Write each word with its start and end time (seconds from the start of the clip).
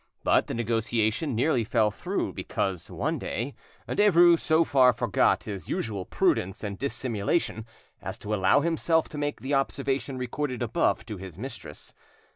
But 0.23 0.47
the 0.47 0.55
negotiation 0.55 1.35
nearly 1.35 1.63
fell 1.63 1.91
through, 1.91 2.33
because, 2.33 2.89
one 2.89 3.19
day, 3.19 3.53
Derues 3.87 4.39
so 4.39 4.63
far 4.63 4.93
forgot 4.93 5.43
his 5.43 5.69
usual 5.69 6.05
prudence 6.05 6.63
and 6.63 6.75
dissimulation 6.79 7.67
as 8.01 8.17
to 8.17 8.33
allow 8.33 8.61
himself 8.61 9.09
to 9.09 9.19
make 9.19 9.41
the 9.41 9.53
observation 9.53 10.17
recorded 10.17 10.63
above 10.63 11.05
to 11.05 11.17
his 11.17 11.37
mistress. 11.37 11.93